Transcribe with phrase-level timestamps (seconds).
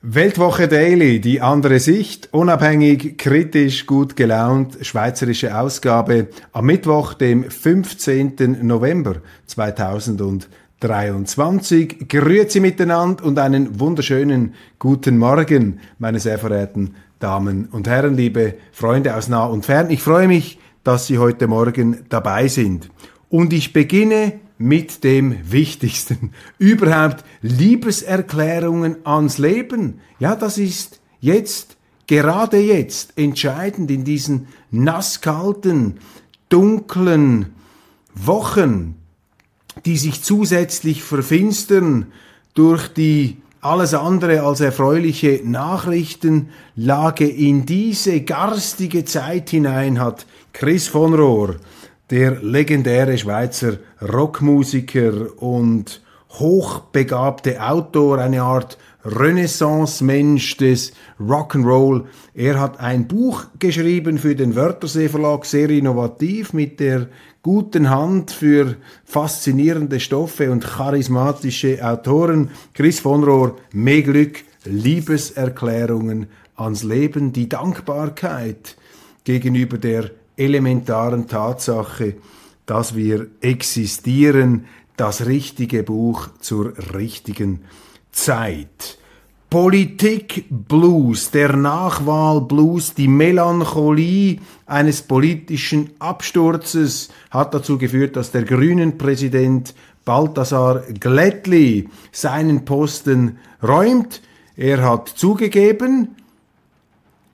[0.00, 8.58] Weltwoche Daily, die andere Sicht, unabhängig, kritisch, gut gelaunt, schweizerische Ausgabe am Mittwoch, dem 15.
[8.62, 9.16] November
[9.46, 12.08] 2023.
[12.08, 19.16] Grüezi miteinander und einen wunderschönen guten Morgen, meine sehr verehrten Damen und Herren, liebe Freunde
[19.16, 19.90] aus nah und fern.
[19.90, 22.88] Ich freue mich, dass Sie heute Morgen dabei sind.
[23.30, 26.32] Und ich beginne mit dem Wichtigsten.
[26.58, 30.00] Überhaupt Liebeserklärungen ans Leben.
[30.18, 35.98] Ja, das ist jetzt, gerade jetzt, entscheidend in diesen nasskalten,
[36.48, 37.54] dunklen
[38.14, 38.96] Wochen,
[39.86, 42.06] die sich zusätzlich verfinstern
[42.54, 51.14] durch die alles andere als erfreuliche Nachrichtenlage in diese garstige Zeit hinein hat Chris von
[51.14, 51.56] Rohr
[52.10, 62.04] der legendäre Schweizer Rockmusiker und hochbegabte Autor, eine Art Renaissance-Mensch des Rock'n'Roll.
[62.34, 67.08] Er hat ein Buch geschrieben für den Wörthersee Verlag, sehr innovativ, mit der
[67.42, 72.50] guten Hand für faszinierende Stoffe und charismatische Autoren.
[72.74, 76.26] Chris von Rohr, mehr Glück, Liebeserklärungen
[76.56, 78.76] ans Leben, die Dankbarkeit
[79.24, 82.16] gegenüber der elementaren Tatsache,
[82.66, 84.66] dass wir existieren,
[84.96, 87.60] das richtige Buch zur richtigen
[88.10, 88.98] Zeit.
[89.50, 98.42] Politik Blues, der Nachwahl Blues, die Melancholie eines politischen Absturzes hat dazu geführt, dass der
[98.42, 99.74] Grünen Präsident
[100.04, 104.20] Balthasar Glättli seinen Posten räumt.
[104.54, 106.16] Er hat zugegeben,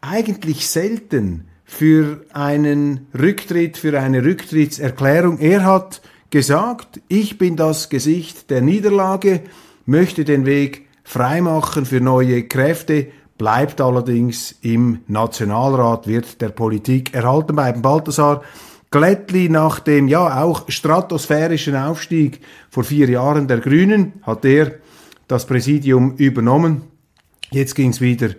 [0.01, 5.39] eigentlich selten für einen Rücktritt, für eine Rücktrittserklärung.
[5.39, 9.41] Er hat gesagt, ich bin das Gesicht der Niederlage,
[9.85, 13.09] möchte den Weg freimachen für neue Kräfte,
[13.39, 17.83] bleibt allerdings im Nationalrat, wird der Politik erhalten bleiben.
[17.83, 18.43] Balthasar
[18.93, 24.77] Glättli nach dem ja auch stratosphärischen Aufstieg vor vier Jahren der Grünen hat er
[25.27, 26.83] das Präsidium übernommen.
[27.51, 28.31] Jetzt ging es wieder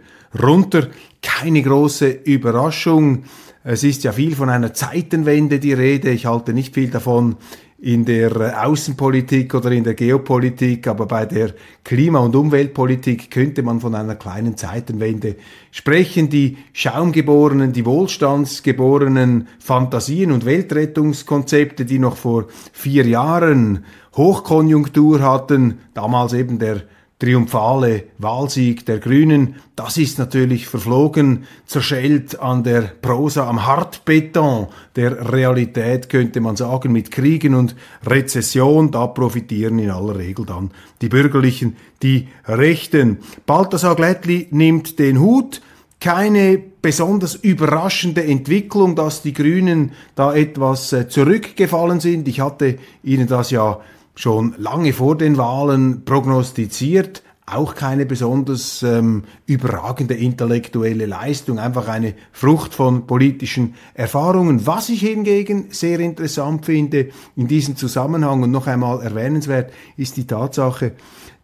[0.42, 0.88] runter.
[1.26, 3.24] Keine große Überraschung.
[3.64, 6.12] Es ist ja viel von einer Zeitenwende die Rede.
[6.12, 7.38] Ich halte nicht viel davon
[7.80, 13.82] in der Außenpolitik oder in der Geopolitik, aber bei der Klima- und Umweltpolitik könnte man
[13.82, 15.36] von einer kleinen Zeitenwende
[15.72, 16.30] sprechen.
[16.30, 23.84] Die Schaumgeborenen, die Wohlstandsgeborenen Fantasien und Weltrettungskonzepte, die noch vor vier Jahren
[24.16, 26.84] Hochkonjunktur hatten, damals eben der
[27.26, 35.34] triumphale Wahlsieg der Grünen, das ist natürlich verflogen, zerschellt an der Prosa, am Hartbeton der
[35.34, 37.76] Realität, könnte man sagen, mit Kriegen und
[38.06, 40.70] Rezession, da profitieren in aller Regel dann
[41.02, 43.18] die Bürgerlichen, die Rechten.
[43.48, 45.62] Balthasar Glättli nimmt den Hut,
[46.00, 52.28] keine besonders überraschende Entwicklung, dass die Grünen da etwas äh, zurückgefallen sind.
[52.28, 53.80] Ich hatte Ihnen das ja
[54.16, 57.22] schon lange vor den Wahlen prognostiziert.
[57.48, 64.66] Auch keine besonders ähm, überragende intellektuelle Leistung, einfach eine Frucht von politischen Erfahrungen.
[64.66, 70.26] Was ich hingegen sehr interessant finde in diesem Zusammenhang und noch einmal erwähnenswert, ist die
[70.26, 70.94] Tatsache,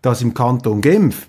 [0.01, 1.27] dass im Kanton Genf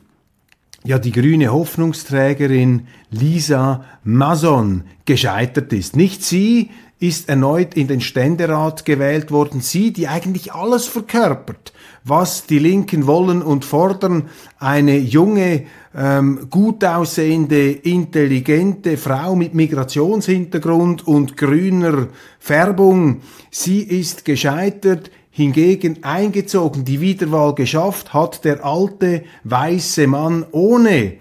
[0.85, 5.97] ja die grüne Hoffnungsträgerin Lisa Mason gescheitert ist.
[5.97, 6.71] Nicht sie
[7.02, 9.60] ist erneut in den Ständerat gewählt worden.
[9.60, 11.72] Sie, die eigentlich alles verkörpert,
[12.04, 14.28] was die Linken wollen und fordern.
[14.60, 15.64] Eine junge,
[15.96, 22.06] ähm, gut aussehende, intelligente Frau mit Migrationshintergrund und grüner
[22.38, 23.22] Färbung.
[23.50, 25.10] Sie ist gescheitert.
[25.34, 31.14] Hingegen eingezogen, die Wiederwahl geschafft, hat der alte weiße Mann ohne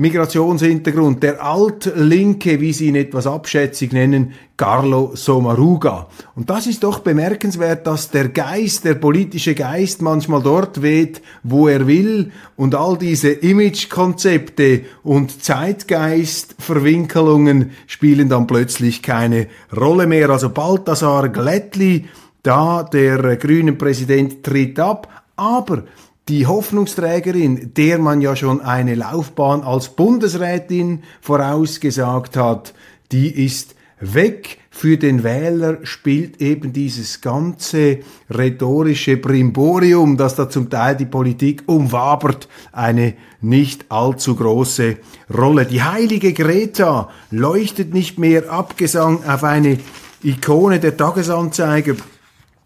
[0.00, 6.06] Migrationshintergrund, der Altlinke, wie sie ihn etwas abschätzig nennen, Carlo Sommaruga.
[6.36, 11.66] Und das ist doch bemerkenswert, dass der Geist, der politische Geist manchmal dort weht, wo
[11.66, 20.30] er will und all diese Imagekonzepte und Zeitgeistverwinkelungen spielen dann plötzlich keine Rolle mehr.
[20.30, 22.04] Also Balthasar Glättli,
[22.44, 25.82] da der grünen Präsident tritt ab, aber
[26.28, 32.74] die Hoffnungsträgerin, der man ja schon eine Laufbahn als Bundesrätin vorausgesagt hat,
[33.12, 34.58] die ist weg.
[34.70, 37.98] Für den Wähler spielt eben dieses ganze
[38.30, 44.98] rhetorische Brimborium, das da zum Teil die Politik umwabert, eine nicht allzu große
[45.36, 45.64] Rolle.
[45.64, 49.78] Die heilige Greta leuchtet nicht mehr abgesang auf eine
[50.22, 51.96] Ikone der Tagesanzeiger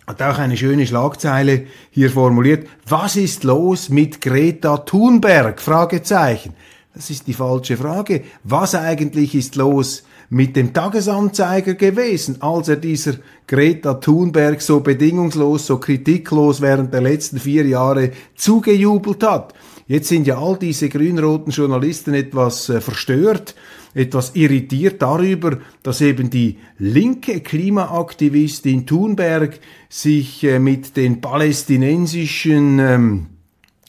[0.06, 2.66] hat auch eine schöne Schlagzeile hier formuliert.
[2.88, 5.60] Was ist los mit Greta Thunberg?
[5.60, 6.54] Fragezeichen.
[6.94, 8.24] Das ist die falsche Frage.
[8.44, 13.14] Was eigentlich ist los mit dem Tagesanzeiger gewesen, als er dieser
[13.46, 19.54] Greta Thunberg so bedingungslos, so kritiklos während der letzten vier Jahre zugejubelt hat?
[19.86, 23.54] Jetzt sind ja all diese grün-roten Journalisten etwas äh, verstört
[23.94, 33.26] etwas irritiert darüber, dass eben die linke Klimaaktivistin Thunberg sich äh, mit den palästinensischen ähm,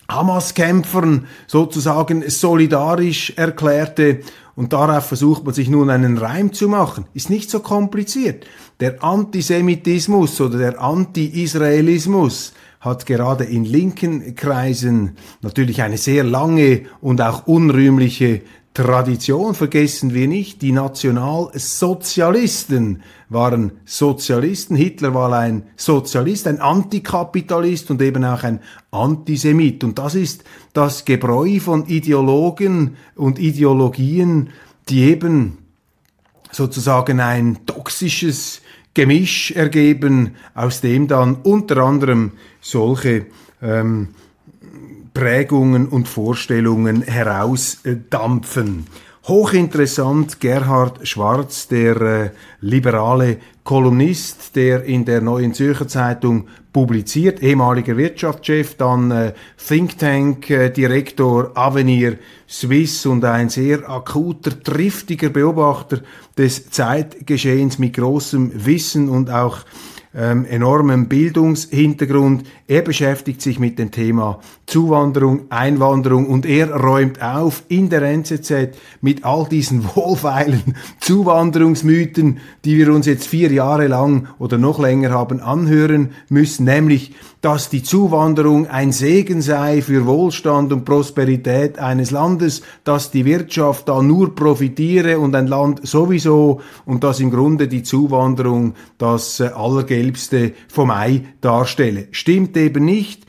[0.10, 4.19] Hamas-Kämpfern sozusagen solidarisch erklärte
[4.56, 7.06] und darauf versucht man sich nun einen Reim zu machen.
[7.13, 8.46] Ist nicht so kompliziert.
[8.81, 17.21] Der Antisemitismus oder der Anti-Israelismus hat gerade in linken Kreisen natürlich eine sehr lange und
[17.21, 18.41] auch unrühmliche
[18.74, 28.01] Tradition vergessen wir nicht, die Nationalsozialisten waren Sozialisten, Hitler war ein Sozialist, ein Antikapitalist und
[28.01, 29.83] eben auch ein Antisemit.
[29.83, 30.44] Und das ist
[30.74, 34.50] das Gebräu von Ideologen und Ideologien,
[34.89, 35.59] die eben
[36.51, 38.62] sozusagen ein toxisches
[38.94, 43.25] Gemisch ergeben, aus dem dann unter anderem solche
[43.62, 44.10] ähm,
[45.13, 48.88] Prägungen und Vorstellungen herausdampfen.
[49.25, 52.30] Hochinteressant Gerhard Schwarz, der äh,
[52.60, 59.34] liberale Kolumnist, der in der Neuen Zürcher Zeitung publiziert, ehemaliger Wirtschaftschef, dann äh,
[59.66, 62.18] Think Tank äh, Direktor Avenir
[62.50, 66.02] Swiss und ein sehr akuter, triftiger Beobachter
[66.38, 69.60] des Zeitgeschehens mit großem Wissen und auch
[70.15, 72.44] ähm, enormem Bildungshintergrund.
[72.68, 78.69] Er beschäftigt sich mit dem Thema Zuwanderung, Einwanderung und er räumt auf in der NZZ
[79.01, 85.12] mit all diesen wohlfeilen Zuwanderungsmythen, die wir uns jetzt vier Jahre lang oder noch länger
[85.12, 87.13] haben anhören müssen, nämlich
[87.44, 93.89] dass die Zuwanderung ein Segen sei für Wohlstand und Prosperität eines Landes, dass die Wirtschaft
[93.89, 99.50] da nur profitiere und ein Land sowieso und dass im Grunde die Zuwanderung das äh,
[100.03, 102.07] Allergelbste vom Ei darstelle.
[102.11, 103.23] Stimmt eben nicht.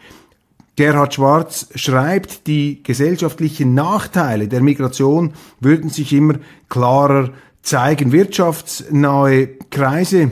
[0.76, 6.34] Gerhard Schwarz schreibt, die gesellschaftlichen Nachteile der Migration würden sich immer
[6.68, 7.30] klarer
[7.62, 8.10] zeigen.
[8.10, 10.30] Wirtschaftsnahe Kreise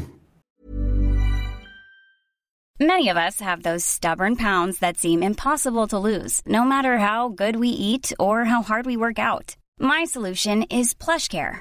[2.80, 7.28] Many of us have those stubborn pounds that seem impossible to lose, no matter how
[7.28, 9.54] good we eat or how hard we work out.
[9.78, 11.60] My solution is PlushCare.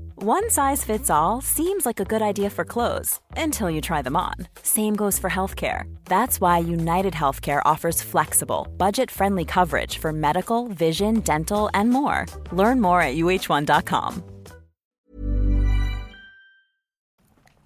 [0.23, 4.15] One size fits all seems like a good idea for clothes until you try them
[4.15, 4.35] on.
[4.61, 5.85] Same goes for healthcare.
[6.05, 12.27] That's why United Healthcare offers flexible, budget-friendly coverage for medical, vision, dental, and more.
[12.51, 14.21] Learn more at uh1.com.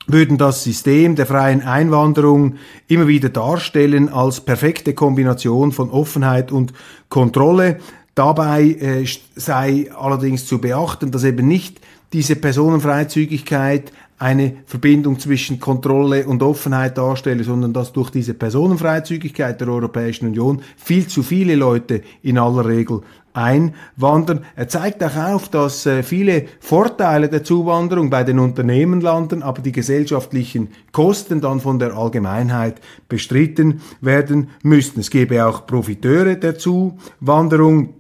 [0.08, 2.56] würden das System der freien Einwanderung
[2.88, 6.72] immer wieder darstellen als perfekte Kombination von Offenheit und
[7.10, 7.80] Kontrolle.
[8.14, 11.82] Dabei äh, sei allerdings zu beachten, dass eben nicht
[12.14, 19.68] diese Personenfreizügigkeit eine Verbindung zwischen Kontrolle und Offenheit darstelle, sondern dass durch diese Personenfreizügigkeit der
[19.68, 23.02] Europäischen Union viel zu viele Leute in aller Regel
[23.34, 24.46] einwandern.
[24.56, 29.62] Er zeigt auch auf, dass äh, viele Vorteile der Zuwanderung bei den Unternehmen landen, aber
[29.62, 35.02] die gesellschaftlichen Kosten dann von der Allgemeinheit bestritten werden müssten.
[35.02, 37.96] Es gäbe auch Profiteure der Zuwanderung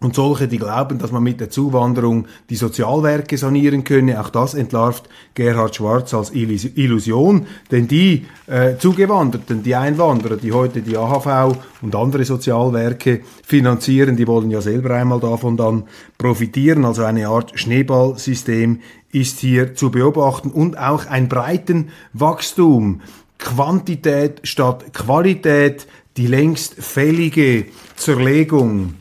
[0.00, 4.20] und solche, die glauben, dass man mit der Zuwanderung die Sozialwerke sanieren könne.
[4.20, 7.46] Auch das entlarvt Gerhard Schwarz als Illusion.
[7.72, 14.28] Denn die äh, Zugewanderten, die Einwanderer, die heute die AHV und andere Sozialwerke finanzieren, die
[14.28, 15.84] wollen ja selber einmal davon dann
[16.16, 16.84] profitieren.
[16.84, 23.00] Also eine Art Schneeballsystem ist hier zu beobachten und auch ein breiten Wachstum.
[23.38, 25.86] Quantität statt Qualität,
[26.16, 28.94] die längst fällige Zerlegung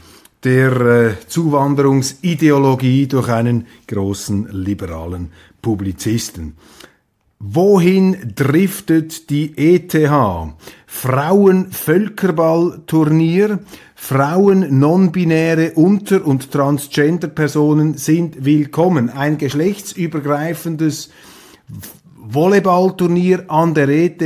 [0.43, 6.57] der äh, Zuwanderungsideologie durch einen großen liberalen Publizisten.
[7.39, 9.95] Wohin driftet die ETH?
[10.87, 13.59] Frauen-Völkerball-Turnier,
[13.93, 19.09] Frauen, non-binäre Unter- und Transgender-Personen sind willkommen.
[19.09, 21.11] Ein geschlechtsübergreifendes
[22.15, 24.23] Volleyballturnier an der ETH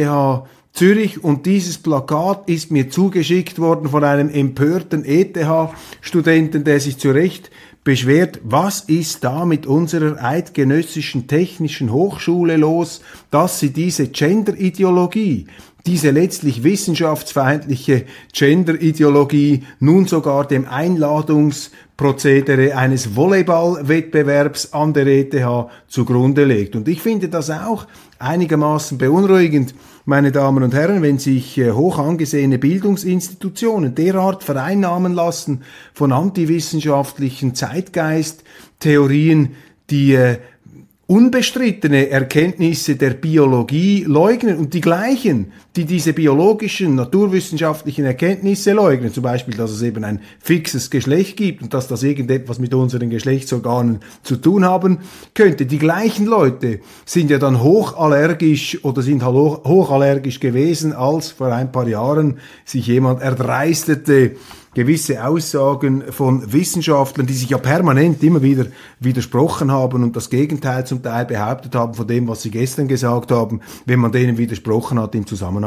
[0.74, 7.12] Zürich und dieses Plakat ist mir zugeschickt worden von einem empörten ETH-Studenten, der sich zu
[7.12, 7.52] Recht
[7.84, 13.02] beschwert, was ist da mit unserer eidgenössischen technischen Hochschule los,
[13.32, 15.48] dass sie diese Gender-Ideologie,
[15.88, 25.44] diese letztlich wissenschaftsfeindliche Gender-Ideologie nun sogar dem Einladungsprozedere eines Volleyball-Wettbewerbs an der ETH
[25.88, 26.76] zugrunde legt.
[26.76, 27.88] Und ich finde das auch
[28.20, 29.74] einigermaßen beunruhigend,
[30.06, 35.62] meine Damen und Herren, wenn sich äh, hoch angesehene Bildungsinstitutionen derart vereinnahmen lassen
[35.94, 39.56] von antiwissenschaftlichen Zeitgeisttheorien,
[39.90, 40.38] die äh,
[41.08, 49.24] unbestrittene Erkenntnisse der Biologie leugnen und die gleichen, die diese biologischen, naturwissenschaftlichen Erkenntnisse leugnen, zum
[49.24, 54.02] Beispiel, dass es eben ein fixes Geschlecht gibt und dass das irgendetwas mit unseren Geschlechtsorganen
[54.22, 55.00] zu tun haben
[55.34, 55.66] könnte.
[55.66, 61.88] Die gleichen Leute sind ja dann hochallergisch oder sind hochallergisch gewesen, als vor ein paar
[61.88, 64.36] Jahren sich jemand erdreistete,
[64.74, 68.68] gewisse Aussagen von Wissenschaftlern, die sich ja permanent immer wieder
[69.00, 73.32] widersprochen haben und das Gegenteil zum Teil behauptet haben von dem, was sie gestern gesagt
[73.32, 75.61] haben, wenn man denen widersprochen hat im Zusammenhang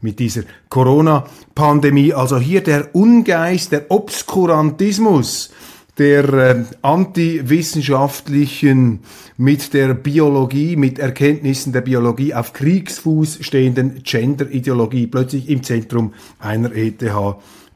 [0.00, 2.14] mit dieser Corona-Pandemie.
[2.14, 5.50] Also hier der Ungeist, der Obskurantismus,
[5.98, 9.00] der äh, antiwissenschaftlichen,
[9.36, 16.74] mit der Biologie, mit Erkenntnissen der Biologie auf Kriegsfuß stehenden Gender-Ideologie plötzlich im Zentrum einer
[16.74, 17.04] ETH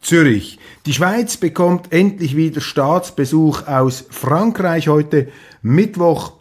[0.00, 0.58] Zürich.
[0.84, 4.88] Die Schweiz bekommt endlich wieder Staatsbesuch aus Frankreich.
[4.88, 5.28] Heute
[5.62, 6.32] Mittwoch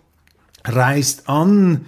[0.66, 1.86] reist an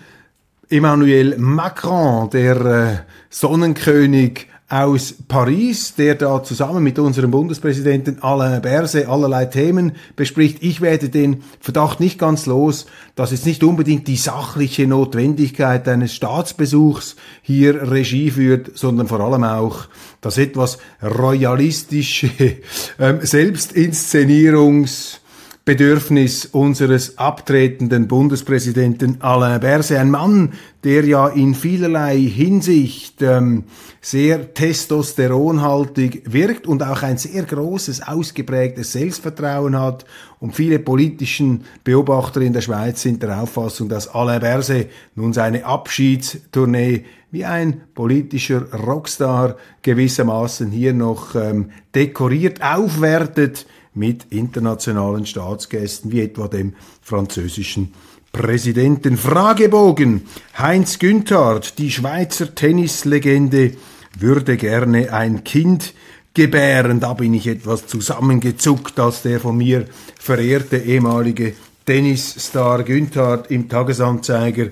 [0.70, 2.98] Emmanuel Macron, der äh,
[3.30, 10.58] Sonnenkönig aus Paris, der da zusammen mit unserem Bundespräsidenten Alain Berset allerlei Themen bespricht.
[10.62, 16.16] Ich werde den Verdacht nicht ganz los, dass jetzt nicht unbedingt die sachliche Notwendigkeit eines
[16.16, 19.82] Staatsbesuchs hier Regie führt, sondern vor allem auch
[20.22, 22.32] das etwas royalistische
[23.00, 25.22] ähm, Selbstinszenierungs
[25.66, 30.54] Bedürfnis unseres abtretenden Bundespräsidenten Alain Berset, ein Mann,
[30.84, 33.64] der ja in vielerlei Hinsicht ähm,
[34.00, 40.06] sehr testosteronhaltig wirkt und auch ein sehr großes, ausgeprägtes Selbstvertrauen hat.
[40.40, 45.66] Und viele politischen Beobachter in der Schweiz sind der Auffassung, dass Alain Berset nun seine
[45.66, 53.66] Abschiedstournee wie ein politischer Rockstar gewissermaßen hier noch ähm, dekoriert, aufwertet
[53.96, 57.94] mit internationalen Staatsgästen wie etwa dem französischen
[58.32, 59.18] Präsidenten.
[59.18, 60.24] Fragebogen.
[60.58, 63.72] Heinz Günthard, die Schweizer Tennislegende,
[64.20, 65.94] würde gerne ein Kind
[66.34, 67.00] gebären.
[67.00, 69.86] Da bin ich etwas zusammengezuckt, als der von mir
[70.20, 71.54] verehrte ehemalige
[71.86, 74.68] Tennisstar Günthard im Tagesanzeiger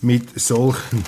[0.00, 1.02] mit solchen,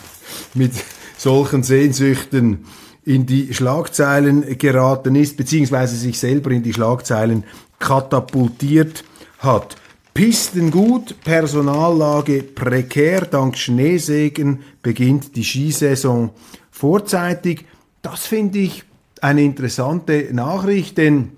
[0.55, 0.73] mit
[1.17, 2.65] solchen Sehnsüchten
[3.05, 7.45] in die Schlagzeilen geraten ist, beziehungsweise sich selber in die Schlagzeilen
[7.79, 9.05] katapultiert
[9.39, 9.77] hat.
[10.13, 16.31] Pisten gut, Personallage prekär, dank Schneesegen beginnt die Skisaison
[16.71, 17.65] vorzeitig.
[18.03, 18.85] Das finde ich
[19.23, 21.33] eine interessante Nachricht, denn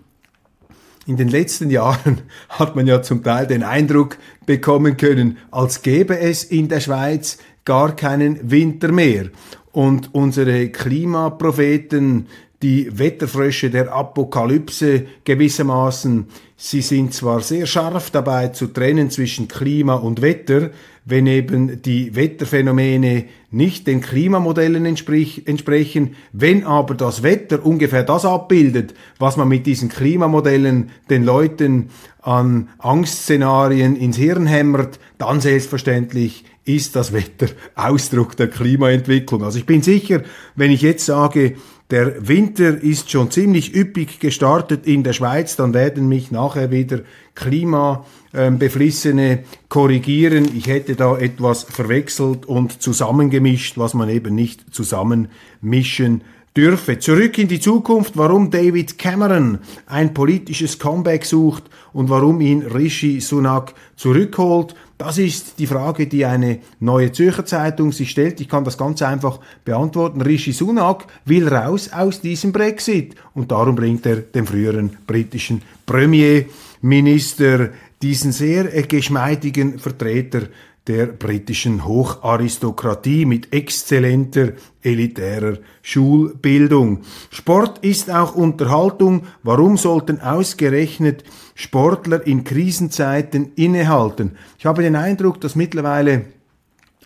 [1.07, 4.17] in den letzten Jahren hat man ja zum Teil den Eindruck
[4.47, 9.31] bekommen können, als gäbe es in der Schweiz gar keinen Winter mehr
[9.73, 12.27] und unsere Klimapropheten,
[12.63, 19.95] die Wetterfrösche der Apokalypse gewissermaßen, sie sind zwar sehr scharf dabei zu trennen zwischen Klima
[19.95, 20.71] und Wetter,
[21.05, 28.95] wenn eben die Wetterphänomene nicht den Klimamodellen entsprechen, wenn aber das Wetter ungefähr das abbildet,
[29.19, 36.97] was man mit diesen Klimamodellen den Leuten an Angstszenarien ins Hirn hämmert, dann selbstverständlich ist
[36.97, 39.43] das Wetter Ausdruck der Klimaentwicklung.
[39.43, 40.23] Also ich bin sicher,
[40.55, 41.57] wenn ich jetzt sage,
[41.91, 47.01] der Winter ist schon ziemlich üppig gestartet in der Schweiz, dann werden mich nachher wieder
[47.35, 50.49] Klimabeflissene korrigieren.
[50.57, 56.23] Ich hätte da etwas verwechselt und zusammengemischt, was man eben nicht zusammenmischen
[56.57, 56.99] dürfe.
[56.99, 63.21] Zurück in die Zukunft, warum David Cameron ein politisches Comeback sucht und warum ihn Rishi
[63.21, 64.75] Sunak zurückholt.
[64.99, 68.41] Das ist die Frage, die eine neue Zürcher Zeitung sich stellt.
[68.41, 70.21] Ich kann das ganz einfach beantworten.
[70.21, 77.71] Rishi Sunak will raus aus diesem Brexit und darum bringt er den früheren britischen Premierminister
[78.03, 80.43] diesen sehr geschmeidigen Vertreter
[80.89, 87.03] der britischen Hocharistokratie mit exzellenter elitärer Schulbildung.
[87.31, 89.23] Sport ist auch Unterhaltung.
[89.45, 91.23] Warum sollten ausgerechnet
[91.55, 94.33] Sportler in Krisenzeiten innehalten?
[94.59, 96.25] Ich habe den Eindruck, dass mittlerweile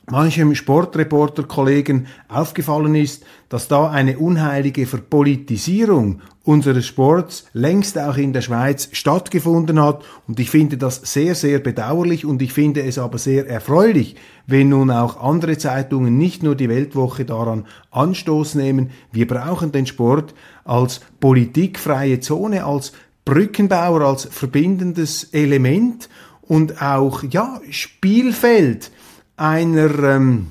[0.09, 8.41] manchem Sportreporter-Kollegen aufgefallen ist, dass da eine unheilige Verpolitisierung unseres Sports längst auch in der
[8.41, 10.05] Schweiz stattgefunden hat.
[10.29, 14.15] Und ich finde das sehr, sehr bedauerlich und ich finde es aber sehr erfreulich,
[14.47, 18.91] wenn nun auch andere Zeitungen, nicht nur die Weltwoche daran Anstoß nehmen.
[19.11, 20.35] Wir brauchen den Sport
[20.65, 22.93] als politikfreie Zone, als
[23.25, 26.09] Brückenbauer, als verbindendes Element
[26.43, 28.93] und auch, ja, Spielfeld
[29.37, 30.49] einer ähm,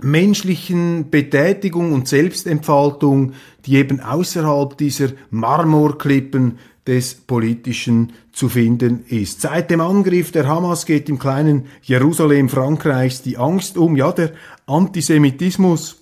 [0.00, 3.32] menschlichen Betätigung und Selbstentfaltung,
[3.66, 9.42] die eben außerhalb dieser Marmorklippen des Politischen zu finden ist.
[9.42, 14.32] Seit dem Angriff der Hamas geht im kleinen Jerusalem Frankreichs die Angst um, ja, der
[14.66, 15.99] Antisemitismus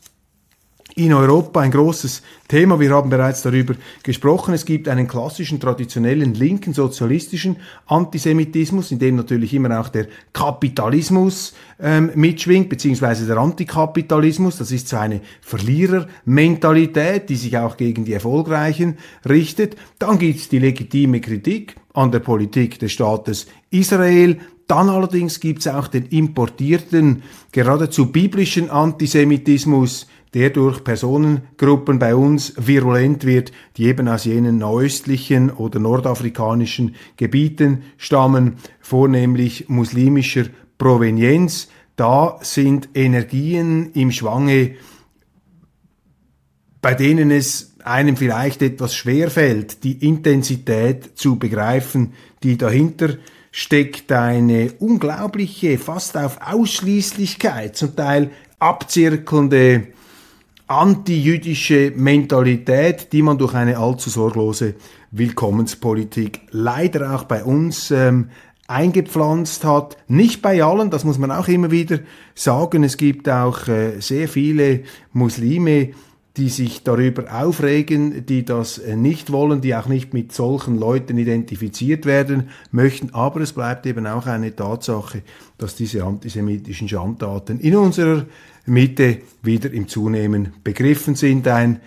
[0.98, 2.80] in Europa ein großes Thema.
[2.80, 4.52] Wir haben bereits darüber gesprochen.
[4.52, 11.54] Es gibt einen klassischen, traditionellen, linken, sozialistischen Antisemitismus, in dem natürlich immer auch der Kapitalismus
[11.80, 14.58] ähm, mitschwingt, beziehungsweise der Antikapitalismus.
[14.58, 19.76] Das ist so eine Verlierermentalität, die sich auch gegen die Erfolgreichen richtet.
[20.00, 24.38] Dann gibt es die legitime Kritik an der Politik des Staates Israel.
[24.66, 32.54] Dann allerdings gibt es auch den importierten, geradezu biblischen Antisemitismus, der durch Personengruppen bei uns
[32.56, 40.44] virulent wird, die eben aus jenen nahöstlichen oder nordafrikanischen Gebieten stammen, vornehmlich muslimischer
[40.76, 41.68] Provenienz.
[41.96, 44.76] Da sind Energien im Schwange,
[46.80, 53.16] bei denen es einem vielleicht etwas schwerfällt, die Intensität zu begreifen, die dahinter
[53.50, 59.88] steckt eine unglaubliche, fast auf Ausschließlichkeit, zum Teil abzirkelnde
[60.68, 64.74] antijüdische Mentalität, die man durch eine allzu sorglose
[65.10, 68.28] Willkommenspolitik leider auch bei uns ähm,
[68.66, 69.96] eingepflanzt hat.
[70.08, 72.00] Nicht bei allen, das muss man auch immer wieder
[72.34, 72.84] sagen.
[72.84, 75.90] Es gibt auch äh, sehr viele Muslime,
[76.38, 81.18] die sich darüber aufregen, die das äh, nicht wollen, die auch nicht mit solchen Leuten
[81.18, 83.12] identifiziert werden möchten.
[83.12, 85.22] Aber es bleibt eben auch eine Tatsache,
[85.58, 88.24] dass diese antisemitischen Schandtaten in unserer
[88.66, 91.48] Mitte wieder im Zunehmen begriffen sind.
[91.48, 91.80] Ein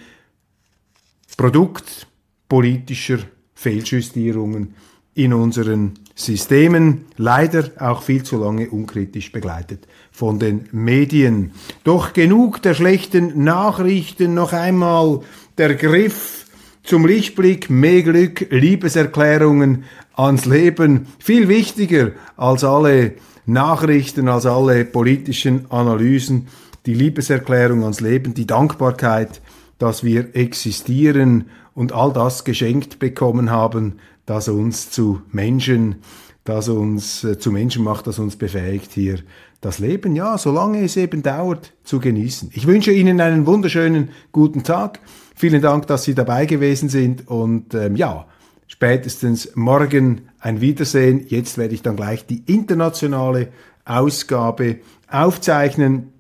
[1.37, 2.07] Produkt
[2.49, 3.19] politischer
[3.55, 4.75] Fehljustierungen
[5.13, 11.51] in unseren Systemen, leider auch viel zu lange unkritisch begleitet von den Medien.
[11.83, 15.21] Doch genug der schlechten Nachrichten, noch einmal
[15.57, 16.45] der Griff
[16.83, 23.13] zum Lichtblick, mehr Glück, Liebeserklärungen ans Leben, viel wichtiger als alle
[23.45, 26.47] Nachrichten, als alle politischen Analysen
[26.85, 29.41] die Liebeserklärung ans Leben, die Dankbarkeit,
[29.77, 31.49] dass wir existieren
[31.81, 33.95] und all das geschenkt bekommen haben,
[34.27, 35.95] das uns zu Menschen,
[36.43, 39.17] das uns äh, zu Menschen macht, das uns befähigt, hier
[39.61, 42.51] das Leben, ja, solange es eben dauert, zu genießen.
[42.53, 44.99] Ich wünsche Ihnen einen wunderschönen guten Tag.
[45.33, 48.27] Vielen Dank, dass Sie dabei gewesen sind und ähm, ja,
[48.67, 51.25] spätestens morgen ein Wiedersehen.
[51.29, 53.47] Jetzt werde ich dann gleich die internationale
[53.85, 56.13] Ausgabe aufzeichnen.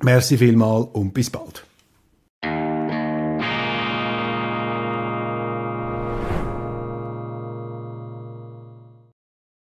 [0.00, 1.66] Merci vielmal und bis bald.